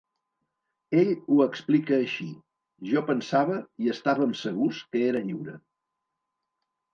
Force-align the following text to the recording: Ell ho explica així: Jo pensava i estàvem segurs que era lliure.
Ell 1.01 1.09
ho 1.33 1.35
explica 1.43 1.93
així: 2.03 2.25
Jo 2.93 3.03
pensava 3.11 3.59
i 3.85 3.93
estàvem 3.93 4.33
segurs 4.41 4.81
que 4.97 5.05
era 5.11 5.23
lliure. 5.29 5.55